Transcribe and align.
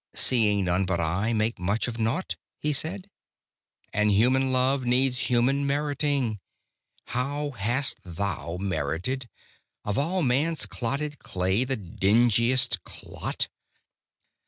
Seeing 0.15 0.65
none 0.65 0.85
but 0.87 0.99
I 0.99 1.31
makes 1.31 1.59
much 1.59 1.87
of 1.87 1.99
naught" 1.99 2.35
(He 2.57 2.73
said), 2.73 3.07
"And 3.93 4.09
human 4.11 4.51
love 4.51 4.83
needs 4.83 5.19
human 5.29 5.67
meriting: 5.67 6.39
How 7.05 7.51
hast 7.51 7.97
thou 8.03 8.57
merited 8.59 9.29
Of 9.85 9.99
all 9.99 10.23
man's 10.23 10.65
clotted 10.65 11.19
clay 11.19 11.65
the 11.65 11.77
dingiest 11.77 12.83
clot? 12.83 13.47